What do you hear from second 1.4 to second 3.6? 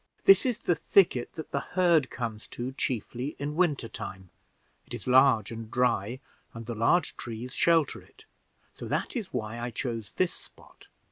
the herd comes to chiefly in